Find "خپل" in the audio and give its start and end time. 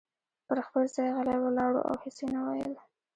0.67-0.83